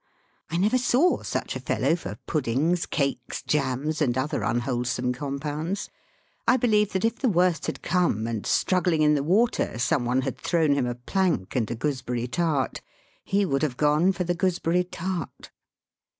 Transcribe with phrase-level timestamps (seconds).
[0.49, 5.91] I never saw such a fellow for puddings, cakes, jams, and other unwholesome compounds.
[6.47, 10.21] I beUeve that if the worst had come, and, struggling in the water, some one
[10.21, 12.81] had thrown him a plank and a gooseberry tart,
[13.23, 15.51] he would have gone for the gooseberry tart.